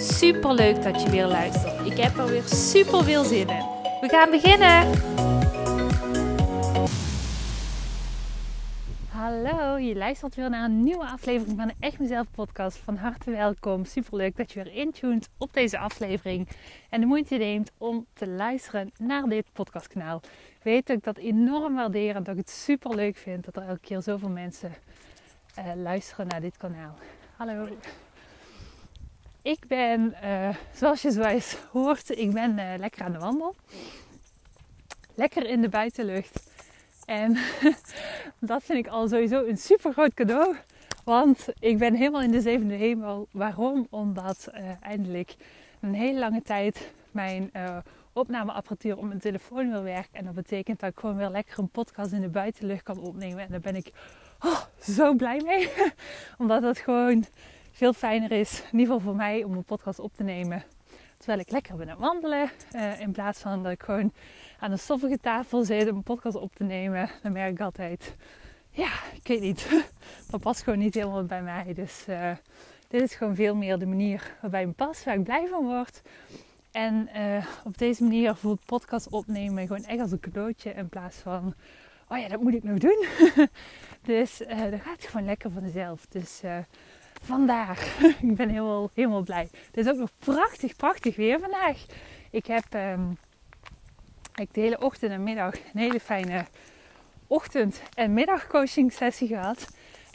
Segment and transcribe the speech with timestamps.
[0.00, 1.86] Super leuk dat je weer luistert.
[1.86, 3.64] Ik heb er weer super veel zin in.
[4.00, 4.90] We gaan beginnen.
[9.08, 12.76] Hallo, je luistert weer naar een nieuwe aflevering van de Echt Mezelf podcast.
[12.76, 13.84] Van harte welkom.
[13.84, 16.48] Super leuk dat je weer intuned op deze aflevering
[16.90, 20.20] en de moeite neemt om te luisteren naar dit podcastkanaal.
[20.62, 23.62] Weet dat ik dat enorm waardeer en dat ik het super leuk vind dat er
[23.68, 24.72] elke keer zoveel mensen
[25.58, 26.94] uh, luisteren naar dit kanaal.
[27.36, 27.68] Hallo.
[29.42, 33.54] Ik ben, uh, zoals je zojuist hoort, ik ben uh, lekker aan de wandel.
[35.14, 36.50] Lekker in de buitenlucht.
[37.04, 37.36] En
[38.40, 40.56] dat vind ik al sowieso een super groot cadeau.
[41.04, 43.28] Want ik ben helemaal in de zevende hemel.
[43.30, 43.86] Waarom?
[43.90, 45.34] Omdat uh, eindelijk
[45.80, 47.50] een hele lange tijd mijn
[48.12, 50.18] opnameapparatuur op mijn telefoon wil werken.
[50.18, 53.44] En dat betekent dat ik gewoon weer lekker een podcast in de buitenlucht kan opnemen.
[53.44, 53.92] En daar ben ik
[54.40, 55.72] oh, zo blij mee.
[56.38, 57.24] Omdat het gewoon
[57.78, 60.64] veel fijner is, in ieder geval voor mij, om een podcast op te nemen.
[61.16, 62.50] Terwijl ik lekker ben aan het wandelen.
[62.72, 64.12] Uh, in plaats van dat ik gewoon
[64.58, 67.10] aan een stoffige tafel zit om een podcast op te nemen.
[67.22, 68.16] Dan merk ik altijd,
[68.70, 69.84] ja, ik weet niet.
[70.30, 71.74] Dat past gewoon niet helemaal bij mij.
[71.74, 72.30] Dus uh,
[72.88, 76.02] dit is gewoon veel meer de manier waarbij me past, waar ik blij van word.
[76.70, 80.70] En uh, op deze manier voelt podcast opnemen gewoon echt als een cadeautje.
[80.70, 81.54] In plaats van,
[82.08, 83.06] oh ja, dat moet ik nog doen.
[84.12, 86.06] dus dat gaat gewoon lekker vanzelf.
[86.06, 86.42] Dus
[87.22, 87.98] vandaag.
[88.28, 89.48] ik ben helemaal, helemaal blij.
[89.66, 91.84] Het is ook nog prachtig, prachtig weer vandaag.
[92.30, 93.18] Ik heb um,
[94.34, 96.46] ik de hele ochtend en middag een hele fijne
[97.26, 99.68] ochtend- en middagcoaching sessie gehad.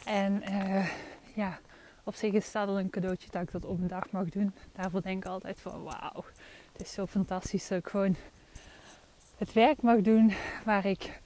[0.04, 0.86] En uh,
[1.34, 1.58] ja,
[2.04, 4.54] op zich is dat al een cadeautje dat ik dat op een dag mag doen.
[4.72, 6.24] Daarvoor denk ik altijd van wauw,
[6.72, 8.16] het is zo fantastisch dat ik gewoon
[9.38, 10.32] het werk mag doen
[10.64, 11.20] waar ik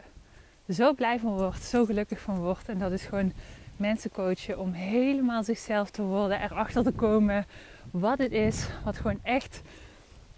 [0.69, 2.69] zo blij van word, zo gelukkig van word.
[2.69, 3.33] En dat is gewoon
[3.79, 7.47] mensen coachen om helemaal zichzelf te worden, erachter te komen
[7.91, 9.63] wat het is, wat gewoon echt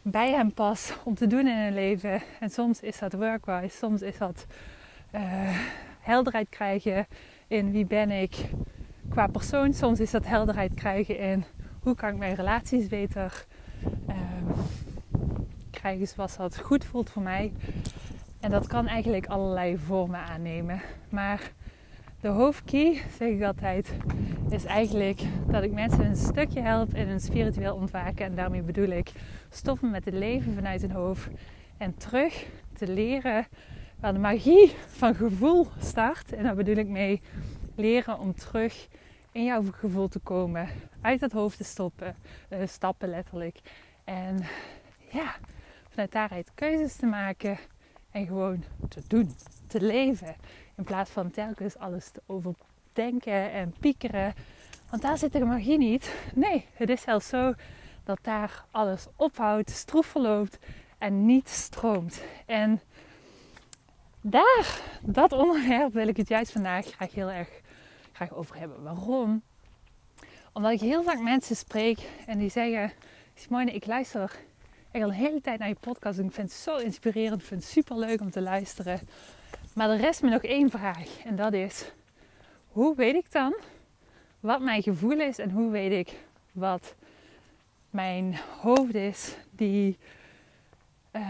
[0.03, 2.23] bij hem past om te doen in een leven.
[2.41, 4.47] En soms is dat workwise, soms is dat
[5.15, 5.21] uh,
[6.00, 7.06] helderheid krijgen
[7.47, 8.37] in wie ben ik
[9.09, 11.45] qua persoon, soms is dat helderheid krijgen in
[11.83, 13.45] hoe kan ik mijn relaties beter
[14.09, 14.15] uh,
[15.71, 17.53] krijgen zoals dat goed voelt voor mij.
[18.41, 20.81] En dat kan eigenlijk allerlei vormen aannemen.
[21.09, 21.53] Maar
[22.20, 23.92] de hoofdkey, zeg ik altijd,
[24.50, 28.25] is eigenlijk dat ik mensen een stukje help in een spiritueel ontwaken.
[28.25, 29.12] En daarmee bedoel ik
[29.50, 31.28] stoppen met het leven vanuit hun hoofd
[31.76, 33.47] en terug te leren
[34.00, 36.32] waar de magie van gevoel start.
[36.32, 37.22] En daar bedoel ik mee
[37.76, 38.88] leren om terug
[39.32, 40.69] in jouw gevoel te komen,
[41.00, 42.16] uit het hoofd te stoppen,
[42.50, 43.60] uh, stappen letterlijk.
[44.04, 44.37] En
[45.10, 45.34] ja,
[45.88, 47.58] vanuit daaruit keuzes te maken
[48.10, 49.31] en gewoon te doen,
[49.70, 50.36] te leven.
[50.76, 54.34] In plaats van telkens alles te overdenken en piekeren.
[54.91, 56.14] Want daar zit de magie niet.
[56.34, 57.54] Nee, het is zelfs zo
[58.04, 60.58] dat daar alles ophoudt, stroef verloopt
[60.98, 62.22] en niet stroomt.
[62.47, 62.81] En
[64.20, 67.48] daar, dat onderwerp wil ik het juist vandaag graag heel erg
[68.12, 68.82] graag over hebben.
[68.82, 69.42] Waarom?
[70.52, 72.92] Omdat ik heel vaak mensen spreek en die zeggen:
[73.34, 74.38] Simone, ik luister
[74.91, 76.19] echt al een hele tijd naar je podcast.
[76.19, 77.41] En ik vind het zo inspirerend.
[77.41, 79.00] Ik vind het super leuk om te luisteren.
[79.75, 81.25] Maar er rest me nog één vraag.
[81.25, 81.92] En dat is:
[82.69, 83.54] hoe weet ik dan
[84.41, 86.19] wat mijn gevoel is en hoe weet ik
[86.53, 86.94] wat
[87.91, 89.98] mijn hoofd is die
[91.12, 91.22] uh,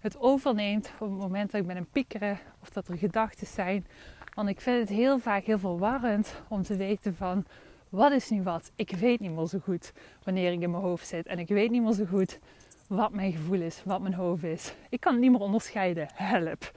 [0.00, 3.86] het overneemt op het moment dat ik ben een piekeren of dat er gedachten zijn.
[4.34, 7.44] Want ik vind het heel vaak heel verwarrend om te weten van
[7.88, 8.70] wat is nu wat.
[8.74, 9.92] Ik weet niet meer zo goed
[10.24, 12.38] wanneer ik in mijn hoofd zit en ik weet niet meer zo goed
[12.88, 14.74] wat mijn gevoel is, wat mijn hoofd is.
[14.88, 16.08] Ik kan het niet meer onderscheiden.
[16.14, 16.70] Help.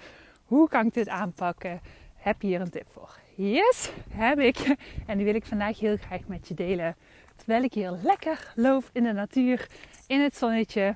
[0.46, 1.82] Hoe kan ik dit aanpakken?
[2.16, 3.18] Heb je hier een tip voor?
[3.36, 4.76] Yes, heb ik.
[5.06, 6.96] En die wil ik vandaag heel graag met je delen.
[7.36, 9.68] Terwijl ik hier lekker loop in de natuur,
[10.08, 10.96] in het zonnetje,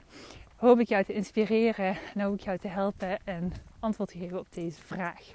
[0.56, 4.39] hoop ik jou te inspireren en hoop ik jou te helpen en antwoord te geven
[4.39, 5.33] op deze vraag.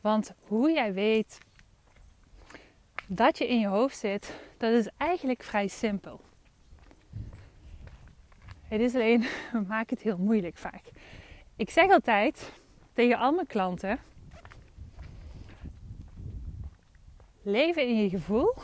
[0.00, 1.38] Want hoe jij weet
[3.06, 6.20] dat je in je hoofd zit, dat is eigenlijk vrij simpel.
[8.68, 9.20] Het is alleen,
[9.52, 10.82] we maken het heel moeilijk vaak.
[11.56, 12.52] Ik zeg altijd
[12.92, 13.98] tegen al mijn klanten:
[17.42, 18.54] leven in je gevoel.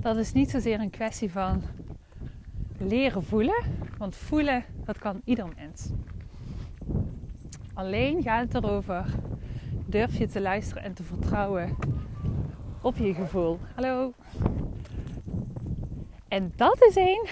[0.00, 1.62] Dat is niet zozeer een kwestie van
[2.78, 3.64] leren voelen.
[3.98, 5.90] Want voelen, dat kan ieder mens.
[7.74, 9.04] Alleen gaat het erover,
[9.86, 11.76] durf je te luisteren en te vertrouwen
[12.82, 13.58] op je gevoel.
[13.74, 14.12] Hallo.
[16.28, 17.26] En dat is één,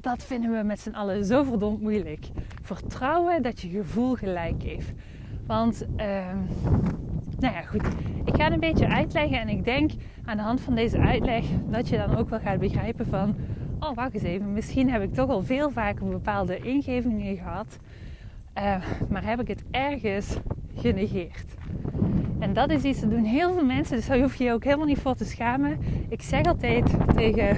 [0.00, 2.28] dat vinden we met z'n allen zo verdomd moeilijk.
[2.62, 4.92] Vertrouwen dat je gevoel gelijk heeft.
[5.46, 6.06] Want, uh,
[7.38, 7.86] nou ja, goed.
[8.24, 9.90] Ik ga het een beetje uitleggen en ik denk
[10.24, 13.36] aan de hand van deze uitleg dat je dan ook wel gaat begrijpen van,
[13.80, 17.78] oh wacht eens even, misschien heb ik toch al veel vaker bepaalde ingevingen gehad,
[18.58, 18.76] uh,
[19.08, 20.36] maar heb ik het ergens
[20.74, 21.54] genegeerd.
[22.38, 24.64] En dat is iets, dat doen heel veel mensen, dus daar hoef je je ook
[24.64, 25.78] helemaal niet voor te schamen.
[26.08, 27.56] Ik zeg altijd tegen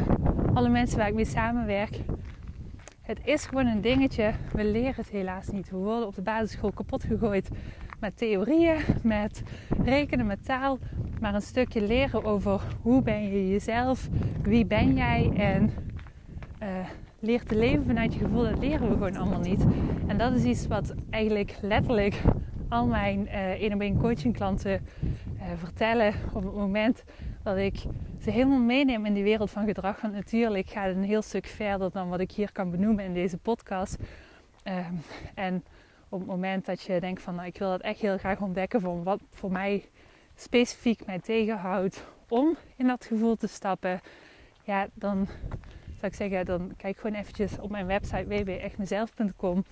[0.55, 2.01] alle mensen waar ik mee samenwerk,
[3.19, 4.33] het is gewoon een dingetje.
[4.53, 5.71] We leren het helaas niet.
[5.71, 7.49] We worden op de basisschool kapot gegooid
[8.01, 9.43] met theorieën, met
[9.83, 10.79] rekenen, met taal.
[11.21, 14.09] Maar een stukje leren over hoe ben je jezelf,
[14.43, 15.71] wie ben jij en
[16.63, 16.69] uh,
[17.21, 19.65] leer te leven vanuit je gevoel, dat leren we gewoon allemaal niet.
[20.07, 22.23] En dat is iets wat eigenlijk letterlijk
[22.69, 23.29] al mijn
[23.63, 24.87] een op één coaching klanten
[25.37, 27.05] uh, vertellen op het moment
[27.43, 27.83] dat ik
[28.23, 30.01] ze helemaal meeneem in die wereld van gedrag.
[30.01, 33.15] Want natuurlijk gaat het een heel stuk verder dan wat ik hier kan benoemen in
[33.15, 33.97] deze podcast.
[34.65, 35.03] Um,
[35.35, 35.65] en
[36.09, 38.81] op het moment dat je denkt van nou, ik wil dat echt heel graag ontdekken
[38.81, 39.85] van wat voor mij
[40.37, 44.01] specifiek mij tegenhoudt om in dat gevoel te stappen.
[44.65, 45.27] Ja, dan
[45.87, 49.65] zou ik zeggen, dan kijk gewoon eventjes op mijn website www.echtmezelf.com.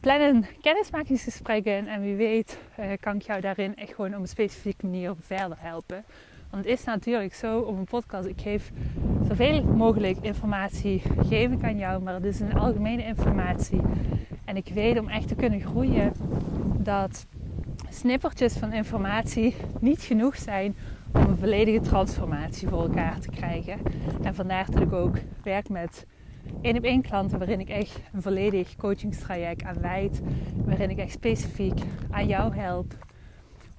[0.00, 4.28] Plan een kennismakingsgesprekken en wie weet uh, kan ik jou daarin echt gewoon op een
[4.28, 6.04] specifieke manier verder helpen.
[6.54, 8.72] Want het is natuurlijk zo op een podcast, ik geef
[9.28, 13.80] zoveel mogelijk informatie, geef ik aan jou, maar het is een algemene informatie.
[14.44, 16.12] En ik weet om echt te kunnen groeien
[16.78, 17.26] dat
[17.88, 20.76] snippertjes van informatie niet genoeg zijn
[21.12, 23.78] om een volledige transformatie voor elkaar te krijgen.
[24.22, 26.06] En vandaar dat ik ook werk met
[26.60, 30.10] één op één klanten waarin ik echt een volledig coachingstraject aan.
[30.64, 31.80] Waarin ik echt specifiek
[32.10, 32.94] aan jou help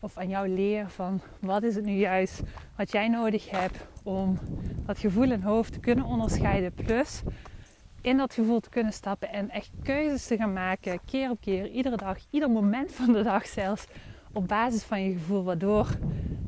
[0.05, 2.41] of aan jou leer van wat is het nu juist
[2.75, 4.39] wat jij nodig hebt om
[4.85, 6.73] dat gevoel in hoofd te kunnen onderscheiden.
[6.73, 7.21] Plus
[8.01, 11.67] in dat gevoel te kunnen stappen en echt keuzes te gaan maken, keer op keer,
[11.67, 13.85] iedere dag, ieder moment van de dag zelfs,
[14.33, 15.87] op basis van je gevoel, waardoor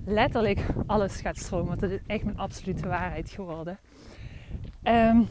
[0.06, 1.68] letterlijk alles gaat stromen.
[1.68, 3.80] Want dat is echt mijn absolute waarheid geworden.
[4.84, 5.28] Um,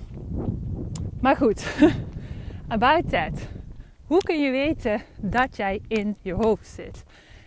[1.21, 1.77] maar goed,
[2.69, 3.49] about that.
[4.07, 7.05] Hoe kun je weten dat jij in je hoofd zit?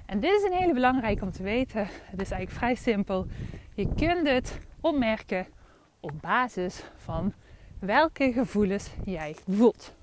[0.09, 1.87] En dit is een hele belangrijke om te weten.
[1.87, 3.27] Het is eigenlijk vrij simpel.
[3.73, 5.47] Je kunt het opmerken
[5.99, 7.33] op basis van
[7.79, 9.93] welke gevoelens jij voelt.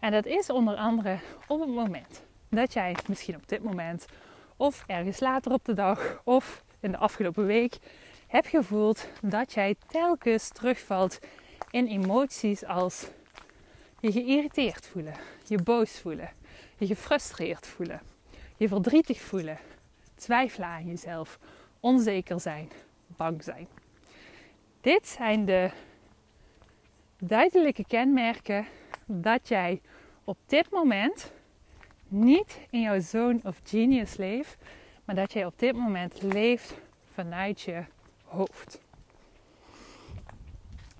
[0.00, 4.06] En dat is onder andere op het moment dat jij misschien op dit moment
[4.56, 7.78] of ergens later op de dag of in de afgelopen week
[8.26, 11.18] hebt gevoeld dat jij telkens terugvalt
[11.70, 13.06] in emoties als
[14.00, 15.14] je geïrriteerd voelen,
[15.44, 16.30] je boos voelen,
[16.78, 18.00] je gefrustreerd voelen,
[18.56, 19.58] je verdrietig voelen,
[20.14, 21.38] twijfelen aan jezelf,
[21.80, 22.70] onzeker zijn,
[23.06, 23.66] bang zijn.
[24.80, 25.70] Dit zijn de
[27.18, 28.66] duidelijke kenmerken
[29.04, 29.80] dat jij
[30.24, 31.32] op dit moment
[32.08, 34.56] niet in jouw zone of genius leeft,
[35.04, 36.74] maar dat jij op dit moment leeft
[37.12, 37.84] vanuit je
[38.24, 38.80] hoofd.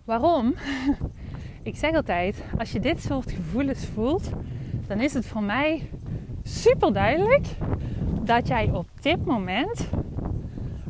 [0.04, 0.54] Waarom?
[1.62, 4.30] Ik zeg altijd, als je dit soort gevoelens voelt,
[4.86, 5.88] dan is het voor mij
[6.46, 7.46] super duidelijk
[8.24, 9.88] dat jij op dit moment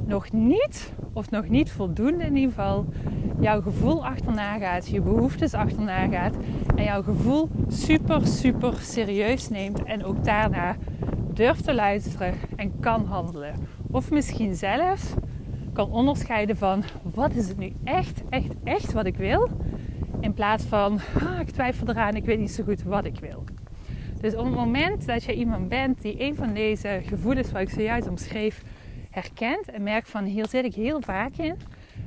[0.05, 2.87] nog niet, of nog niet voldoende in ieder geval,
[3.41, 6.35] jouw gevoel achterna gaat, je behoeftes achterna gaat
[6.77, 10.77] en jouw gevoel super, super serieus neemt en ook daarna
[11.33, 13.55] durft te luisteren en kan handelen.
[13.91, 15.15] Of misschien zelfs
[15.73, 19.49] kan onderscheiden van wat is het nu echt, echt, echt wat ik wil.
[20.21, 23.45] In plaats van ah, ik twijfel eraan, ik weet niet zo goed wat ik wil.
[24.21, 27.71] Dus op het moment dat je iemand bent die een van deze gevoelens wat ik
[27.71, 28.63] zojuist omschreef
[29.11, 31.57] herkent en merkt van hier zit ik heel vaak in,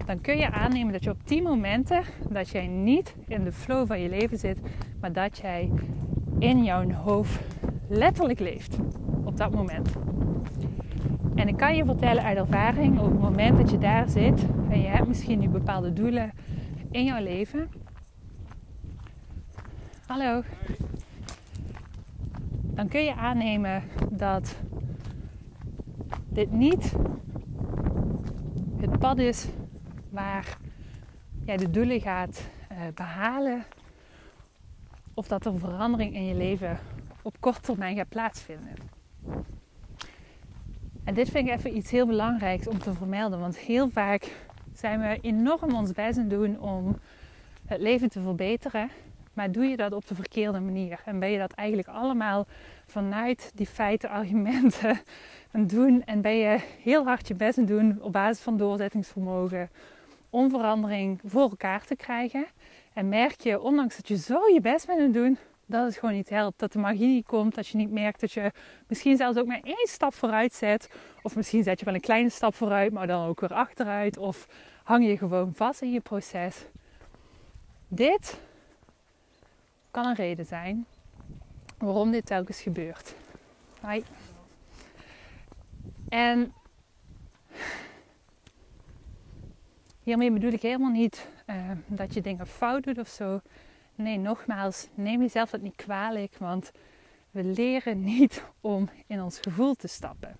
[0.06, 3.88] dan kun je aannemen dat je op die momenten dat jij niet in de flow
[3.88, 4.60] van je leven zit,
[5.01, 5.72] maar dat jij
[6.39, 7.39] in jouw hoofd
[7.89, 8.78] letterlijk leeft
[9.24, 9.89] op dat moment.
[11.36, 14.82] En ik kan je vertellen uit ervaring, op het moment dat je daar zit en
[14.82, 16.32] je hebt misschien nu bepaalde doelen
[16.92, 17.70] in jouw leven.
[20.06, 20.42] Hallo.
[22.80, 24.56] Dan kun je aannemen dat
[26.30, 26.94] dit niet
[28.78, 29.48] het pad is
[30.10, 30.58] waar
[31.46, 33.64] jij de doelen gaat uh, behalen.
[35.14, 36.80] Of dat er verandering in je leven
[37.22, 38.74] op korte termijn gaat plaatsvinden.
[41.04, 43.40] En dit vind ik even iets heel belangrijks om te vermelden.
[43.40, 44.36] Want heel vaak
[44.74, 46.98] zijn we enorm ons best aan doen om
[47.66, 48.90] het leven te verbeteren.
[49.34, 51.02] Maar doe je dat op de verkeerde manier?
[51.06, 52.48] En ben je dat eigenlijk allemaal
[52.88, 55.00] vanuit die feiten, argumenten
[55.54, 56.04] aan doen?
[56.06, 59.70] En ben je heel hard je best aan doen op basis van doorzettingsvermogen
[60.30, 62.46] om verandering voor elkaar te krijgen?
[62.94, 65.38] En merk je, ondanks dat je zo je best bent aan doen,
[65.70, 66.60] dat het gewoon niet helpt.
[66.60, 67.56] Dat de magie niet komt.
[67.56, 68.52] Dat je niet merkt dat je
[68.88, 70.90] misschien zelfs ook maar één stap vooruit zet.
[71.22, 74.18] Of misschien zet je wel een kleine stap vooruit, maar dan ook weer achteruit.
[74.18, 74.48] Of
[74.84, 76.66] hang je gewoon vast in je proces.
[77.88, 78.40] Dit
[79.91, 80.86] kan een reden zijn
[81.77, 83.15] waarom dit telkens gebeurt.
[83.88, 84.03] Hi.
[86.10, 86.53] En
[90.03, 93.41] hiermee bedoel ik helemaal niet uh, dat je dingen fout doet of zo.
[93.96, 96.72] Nee, nogmaals, neem jezelf dat niet kwalijk, want
[97.31, 100.38] we leren niet om in ons gevoel te stappen.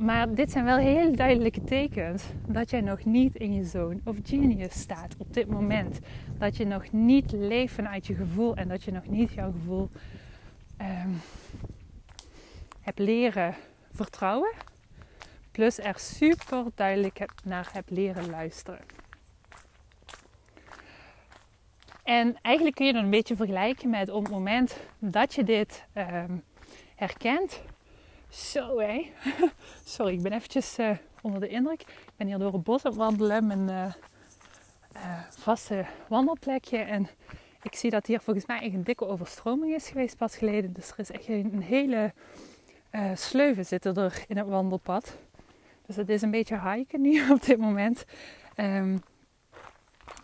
[0.00, 4.16] Maar dit zijn wel hele duidelijke tekens dat jij nog niet in je zone of
[4.22, 5.98] genius staat op dit moment.
[6.38, 9.90] Dat je nog niet leeft vanuit je gevoel en dat je nog niet jouw gevoel
[10.80, 11.20] um,
[12.80, 13.54] hebt leren
[13.92, 14.52] vertrouwen.
[15.50, 18.80] Plus er super duidelijk naar hebt leren luisteren.
[22.02, 25.84] En eigenlijk kun je dat een beetje vergelijken met op het moment dat je dit
[25.94, 26.42] um,
[26.94, 27.62] herkent.
[28.30, 29.12] Zo hé.
[29.84, 30.90] Sorry, ik ben eventjes uh,
[31.22, 31.80] onder de indruk.
[31.80, 33.46] Ik ben hier door het bos aan het wandelen.
[33.46, 33.92] Mijn uh,
[34.96, 36.78] uh, vaste wandelplekje.
[36.78, 37.08] En
[37.62, 40.72] ik zie dat hier volgens mij echt een dikke overstroming is geweest pas geleden.
[40.72, 42.12] Dus er is echt een, hele
[43.14, 45.16] sleuven zitten er in het wandelpad.
[45.86, 48.04] Dus het is een beetje hiken nu op dit moment.
[48.56, 49.02] Um,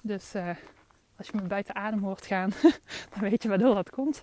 [0.03, 0.35] dus
[1.17, 2.51] als je me buiten adem hoort gaan,
[3.13, 4.23] dan weet je waardoor dat komt.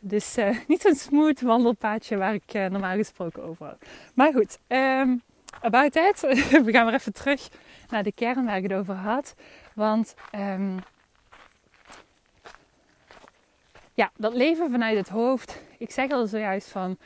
[0.00, 0.36] Dus
[0.68, 3.78] niet zo'n smooth wandelpaadje waar ik uh, normaal gesproken over had.
[4.14, 5.22] Maar goed, um,
[5.60, 6.20] about that.
[6.64, 7.48] We gaan weer even terug
[7.88, 9.34] naar de kern waar ik het over had.
[9.74, 10.78] Want um,
[13.94, 15.62] ja, dat leven vanuit het hoofd.
[15.78, 16.98] Ik zeg al zojuist van,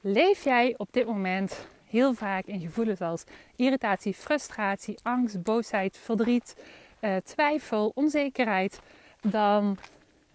[0.00, 3.24] leef jij op dit moment heel vaak in gevoelens als
[3.56, 6.56] irritatie, frustratie, angst, boosheid, verdriet,
[7.00, 8.80] uh, twijfel, onzekerheid,
[9.20, 9.78] dan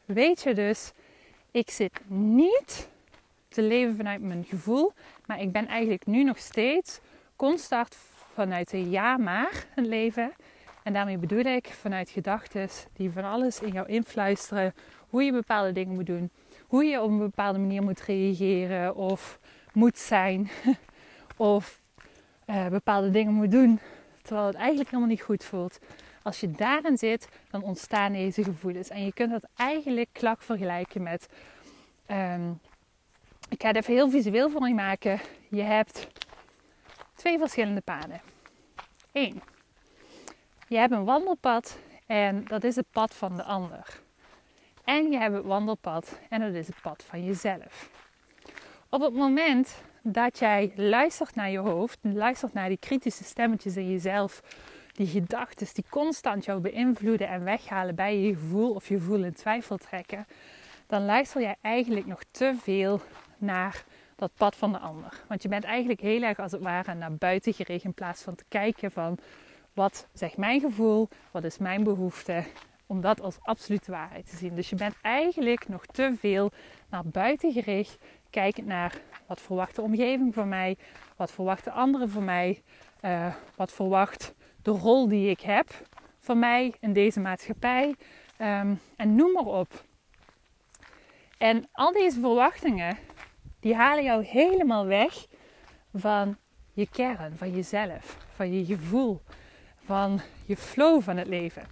[0.05, 0.91] weet je dus,
[1.55, 2.89] ik zit niet
[3.47, 4.93] te leven vanuit mijn gevoel,
[5.25, 7.00] maar ik ben eigenlijk nu nog steeds
[7.35, 7.97] constant
[8.33, 10.31] vanuit de ja maar een leven.
[10.83, 14.74] En daarmee bedoel ik vanuit gedachten die van alles in jou influisteren,
[15.09, 16.29] hoe je bepaalde dingen moet doen,
[16.67, 19.39] hoe je op een bepaalde manier moet reageren of
[19.74, 20.50] moet zijn,
[21.38, 21.81] of
[22.47, 23.79] uh, bepaalde dingen moet doen,
[24.21, 25.79] terwijl het eigenlijk helemaal niet goed voelt.
[26.25, 28.89] Als je daarin zit, dan ontstaan deze gevoelens.
[28.89, 31.27] En je kunt dat eigenlijk klak vergelijken met.
[32.12, 32.60] Um,
[33.50, 35.20] ik ga het even heel visueel voor je maken.
[35.50, 36.08] Je hebt
[37.15, 38.22] twee verschillende paden.
[39.12, 39.41] Eén.
[40.67, 44.00] Je hebt een wandelpad en dat is het pad van de ander.
[44.84, 47.89] En je hebt het wandelpad en dat is het pad van jezelf.
[48.89, 53.91] Op het moment dat jij luistert naar je hoofd, luistert naar die kritische stemmetjes in
[53.91, 54.41] jezelf,
[54.95, 59.33] die gedachten die constant jou beïnvloeden en weghalen bij je gevoel of je gevoel in
[59.33, 60.27] twijfel trekken,
[60.87, 63.01] dan luister jij eigenlijk nog te veel
[63.37, 63.83] naar
[64.15, 65.23] dat pad van de ander.
[65.27, 68.35] Want je bent eigenlijk heel erg als het ware naar buiten gericht in plaats van
[68.35, 69.17] te kijken van
[69.73, 72.43] wat zegt mijn gevoel, wat is mijn behoefte,
[72.85, 74.55] om dat als absolute waarheid te zien.
[74.55, 76.51] Dus je bent eigenlijk nog te veel
[76.89, 77.97] naar buiten gericht,
[78.29, 80.77] kijkend naar wat verwacht de omgeving van mij,
[81.15, 82.61] wat verwachten anderen van mij,
[83.01, 84.33] uh, wat verwacht
[84.65, 85.88] de rol die ik heb
[86.19, 87.95] van mij in deze maatschappij.
[88.38, 89.84] Ehm, en noem maar op.
[91.38, 92.98] En al deze verwachtingen,
[93.60, 95.25] die halen jou helemaal weg
[95.93, 96.38] van
[96.74, 99.22] je kern, van jezelf, van je gevoel,
[99.86, 101.63] van je flow van het leven.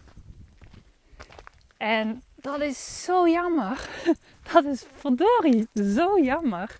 [1.78, 3.90] En dat is zo jammer.
[4.54, 6.80] Dat is verdorie zo jammer.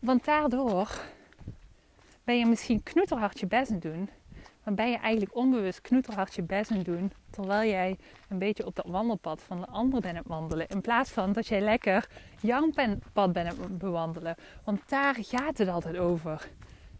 [0.00, 1.00] Want daardoor
[2.26, 4.08] ben je misschien knoeterhard je best doen.
[4.64, 7.12] Maar ben je eigenlijk onbewust knoeterhard je best doen.
[7.30, 7.96] Terwijl jij
[8.28, 10.68] een beetje op dat wandelpad van de ander bent het wandelen.
[10.68, 12.08] In plaats van dat jij lekker
[12.40, 12.70] jouw
[13.12, 14.34] pad bent het bewandelen.
[14.64, 16.48] Want daar gaat het altijd over.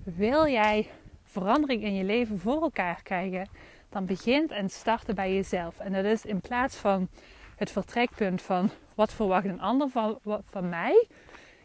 [0.02, 0.88] Wil jij
[1.24, 3.48] verandering in je leven voor elkaar krijgen,
[3.88, 5.78] dan begint en starten bij jezelf.
[5.78, 7.08] En dat is in plaats van
[7.56, 11.06] het vertrekpunt van wat verwacht een ander van, van mij,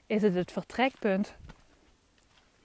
[0.05, 1.35] is het het vertrekpunt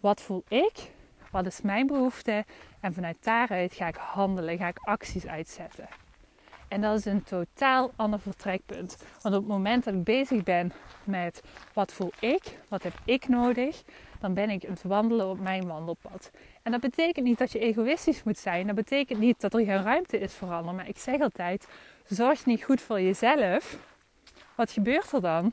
[0.07, 0.91] wat voel ik?
[1.31, 2.45] Wat is mijn behoefte?
[2.81, 5.89] En vanuit daaruit ga ik handelen, ga ik acties uitzetten.
[6.69, 8.97] En dat is een totaal ander vertrekpunt.
[9.23, 10.73] Want op het moment dat ik bezig ben
[11.05, 13.83] met wat voel ik, wat heb ik nodig,
[14.21, 16.31] dan ben ik het wandelen op mijn wandelpad.
[16.63, 18.67] En dat betekent niet dat je egoïstisch moet zijn.
[18.67, 20.75] Dat betekent niet dat er geen ruimte is voor anderen.
[20.75, 21.69] Maar ik zeg altijd,
[22.05, 23.79] zorg niet goed voor jezelf.
[24.55, 25.53] Wat gebeurt er dan?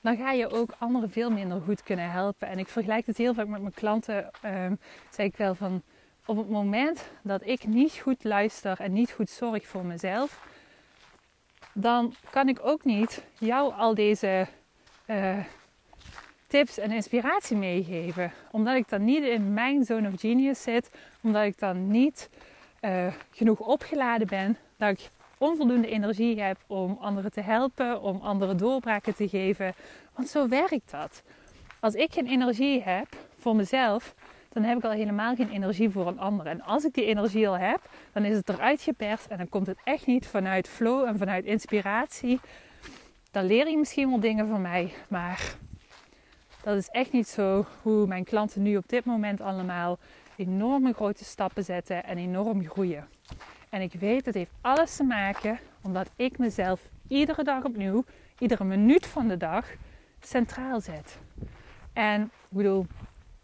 [0.00, 2.48] Dan ga je ook anderen veel minder goed kunnen helpen.
[2.48, 4.30] En ik vergelijk het heel vaak met mijn klanten.
[4.44, 4.78] Um,
[5.10, 5.82] zeg ik wel van,
[6.24, 10.40] op het moment dat ik niet goed luister en niet goed zorg voor mezelf,
[11.72, 14.46] dan kan ik ook niet jou al deze
[15.06, 15.38] uh,
[16.46, 18.32] tips en inspiratie meegeven.
[18.50, 20.90] Omdat ik dan niet in mijn zone of genius zit,
[21.20, 22.30] omdat ik dan niet
[22.80, 28.56] uh, genoeg opgeladen ben, dat ik onvoldoende energie heb om anderen te helpen, om anderen
[28.56, 29.74] doorbraken te geven.
[30.14, 31.22] Want zo werkt dat.
[31.80, 33.06] Als ik geen energie heb
[33.38, 34.14] voor mezelf,
[34.48, 36.46] dan heb ik al helemaal geen energie voor een ander.
[36.46, 37.80] En als ik die energie al heb,
[38.12, 41.44] dan is het eruit geperst en dan komt het echt niet vanuit flow en vanuit
[41.44, 42.40] inspiratie.
[43.30, 45.56] Dan leer je misschien wel dingen van mij, maar
[46.62, 49.98] dat is echt niet zo hoe mijn klanten nu op dit moment allemaal
[50.36, 53.08] enorme grote stappen zetten en enorm groeien.
[53.70, 58.04] En ik weet, het heeft alles te maken omdat ik mezelf iedere dag opnieuw,
[58.38, 59.66] iedere minuut van de dag
[60.20, 61.18] centraal zet.
[61.92, 62.86] En ik bedoel,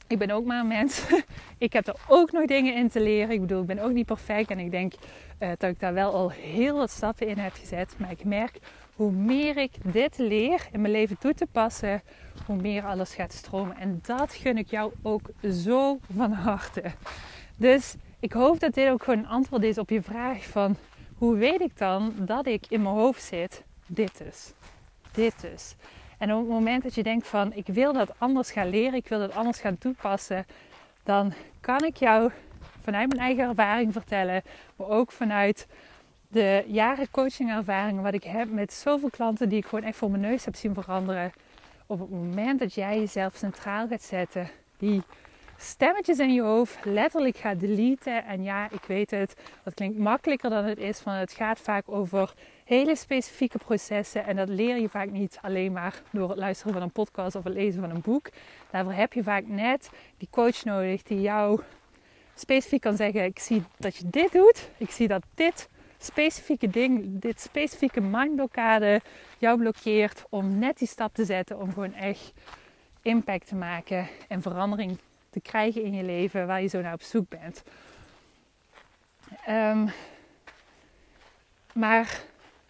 [0.06, 1.06] ik ben ook maar een mens.
[1.58, 3.30] ik heb er ook nog dingen in te leren.
[3.30, 4.50] Ik bedoel, ik ben ook niet perfect.
[4.50, 4.92] En ik denk
[5.38, 7.94] uh, dat ik daar wel al heel wat stappen in heb gezet.
[7.98, 8.58] Maar ik merk
[8.94, 12.02] hoe meer ik dit leer in mijn leven toe te passen,
[12.46, 13.76] hoe meer alles gaat stromen.
[13.76, 16.82] En dat gun ik jou ook zo van harte.
[17.56, 20.76] Dus ik hoop dat dit ook gewoon een antwoord is op je vraag van
[21.14, 23.64] hoe weet ik dan dat ik in mijn hoofd zit?
[23.86, 24.52] Dit dus.
[25.12, 25.74] Dit dus.
[26.18, 29.08] En op het moment dat je denkt van ik wil dat anders gaan leren, ik
[29.08, 30.46] wil dat anders gaan toepassen,
[31.02, 32.30] dan kan ik jou
[32.82, 34.42] vanuit mijn eigen ervaring vertellen,
[34.76, 35.66] maar ook vanuit
[36.28, 40.22] de jaren coachingervaring wat ik heb met zoveel klanten die ik gewoon echt voor mijn
[40.22, 41.32] neus heb zien veranderen.
[41.86, 45.02] Op het moment dat jij jezelf centraal gaat zetten, die
[45.56, 48.24] stemmetjes in je hoofd letterlijk gaat deleten.
[48.24, 51.84] En ja, ik weet het, dat klinkt makkelijker dan het is, want het gaat vaak
[51.88, 54.24] over hele specifieke processen.
[54.24, 57.44] En dat leer je vaak niet alleen maar door het luisteren van een podcast of
[57.44, 58.28] het lezen van een boek.
[58.70, 61.60] Daarvoor heb je vaak net die coach nodig die jou
[62.34, 67.20] specifiek kan zeggen: Ik zie dat je dit doet, ik zie dat dit specifieke ding,
[67.20, 69.00] dit specifieke mindblokkade
[69.38, 72.32] jou blokkeert om net die stap te zetten om gewoon echt
[73.02, 74.98] impact te maken en verandering
[75.42, 77.62] te krijgen in je leven waar je zo naar op zoek bent.
[79.48, 79.90] Um,
[81.72, 82.20] maar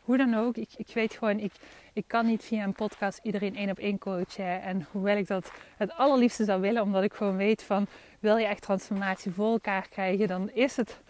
[0.01, 1.53] hoe dan ook, ik, ik weet gewoon, ik,
[1.93, 4.63] ik kan niet via een podcast iedereen één op één coachen.
[4.63, 7.87] En hoewel ik dat het allerliefste zou willen, omdat ik gewoon weet van,
[8.21, 11.01] wil je echt transformatie voor elkaar krijgen, dan is het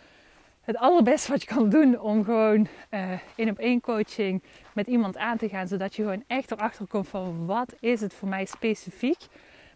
[0.61, 4.43] het allerbeste wat je kan doen om gewoon uh, één op één coaching
[4.73, 5.69] met iemand aan te gaan.
[5.69, 9.19] Zodat je gewoon echt erachter komt van wat is het voor mij specifiek.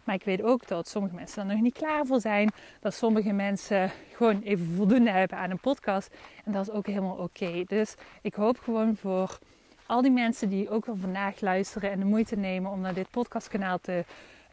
[0.03, 2.51] Maar ik weet ook dat sommige mensen er nog niet klaar voor zijn.
[2.79, 6.15] Dat sommige mensen gewoon even voldoende hebben aan een podcast.
[6.45, 7.63] En dat is ook helemaal oké.
[7.65, 9.39] Dus ik hoop gewoon voor
[9.85, 13.09] al die mensen die ook al vandaag luisteren en de moeite nemen om naar dit
[13.09, 14.05] podcastkanaal te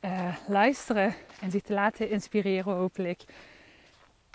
[0.04, 3.24] uh, luisteren en zich te laten inspireren hopelijk.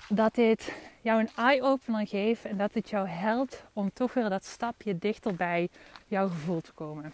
[0.10, 4.46] Dat dit jou een eye-opener geeft en dat het jou helpt om toch weer dat
[4.46, 5.70] stapje dichter bij
[6.08, 7.14] jouw gevoel te komen.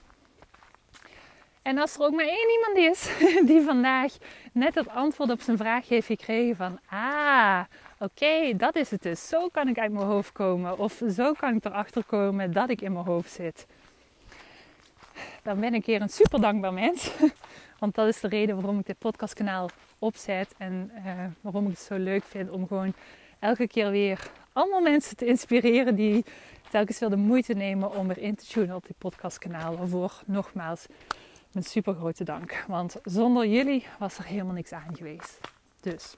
[1.70, 3.10] En als er ook maar één iemand is
[3.50, 4.18] die vandaag
[4.54, 7.60] net het antwoord op zijn vraag heeft gekregen van ah,
[8.00, 9.28] oké, dat is het dus.
[9.28, 10.78] Zo kan ik uit mijn hoofd komen.
[10.78, 13.68] Of zo kan ik erachter komen dat ik in mijn hoofd zit.
[15.44, 17.12] Dan ben ik hier een super dankbaar mens.
[17.80, 20.54] Want dat is de reden waarom ik dit podcastkanaal opzet.
[20.58, 22.94] En uh, waarom ik het zo leuk vind om gewoon
[23.40, 26.26] elke keer weer allemaal mensen te inspireren die
[26.70, 29.78] telkens weer de moeite nemen om erin te tunen op dit podcastkanaal.
[29.78, 30.86] Waarvoor nogmaals
[31.52, 32.64] mijn super grote dank.
[32.68, 35.40] Want zonder jullie was er helemaal niks aan geweest.
[35.82, 36.18] Dus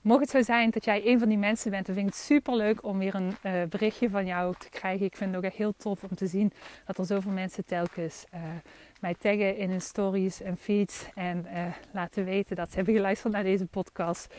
[0.00, 2.22] mocht het zo zijn dat jij een van die mensen bent, dan vind ik het
[2.22, 5.06] super leuk om weer een uh, berichtje van jou te krijgen.
[5.06, 6.52] Ik vind het ook echt heel tof om te zien
[6.86, 8.40] dat er zoveel mensen telkens uh,
[9.00, 13.32] mij taggen in hun stories en feeds en uh, laten weten dat ze hebben geluisterd
[13.32, 14.34] naar deze podcast.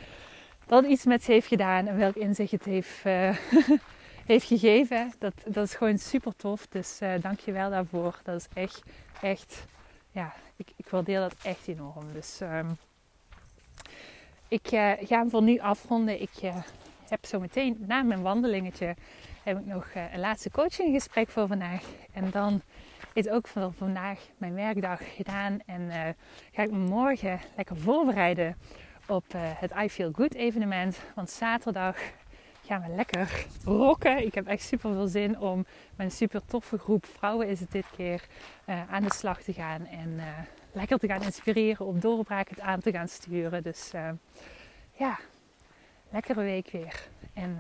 [0.65, 3.03] Dat iets met ze heeft gedaan en welk inzicht het heeft,
[4.31, 5.11] heeft gegeven.
[5.19, 6.67] Dat, dat is gewoon super tof.
[6.67, 8.19] Dus dank je wel daarvoor.
[8.23, 8.81] Dat is echt,
[9.21, 9.65] echt
[10.11, 12.13] ja, ik, ik waardeer dat echt enorm.
[12.13, 12.77] Dus um,
[14.47, 16.21] ik uh, ga hem voor nu afronden.
[16.21, 16.55] Ik uh,
[17.09, 18.95] heb zo meteen na mijn wandelingetje
[19.43, 21.83] heb ik nog uh, een laatste coachinggesprek voor vandaag.
[22.11, 22.61] En dan
[23.13, 25.59] is ook voor vandaag mijn werkdag gedaan.
[25.65, 26.15] En
[26.51, 28.57] ga ik me morgen lekker voorbereiden
[29.07, 30.99] op het I Feel Good evenement.
[31.15, 31.97] Want zaterdag
[32.71, 34.25] gaan we lekker rocken.
[34.25, 35.65] Ik heb echt super veel zin om
[35.97, 38.25] een super toffe groep vrouwen is het dit keer
[38.69, 39.85] uh, aan de slag te gaan.
[39.85, 40.25] En uh,
[40.71, 43.63] lekker te gaan inspireren, om doorbraken aan te gaan sturen.
[43.63, 44.09] Dus uh,
[44.93, 45.19] ja,
[46.09, 47.07] lekkere week weer.
[47.33, 47.59] En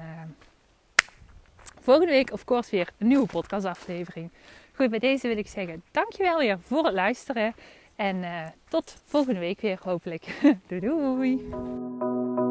[1.81, 4.31] volgende week, of course, weer een nieuwe podcastaflevering.
[4.73, 7.53] Goed, bij deze wil ik zeggen dankjewel weer voor het luisteren.
[7.95, 8.23] En
[8.69, 10.41] tot volgende week weer, hopelijk.
[10.67, 12.50] doei doei!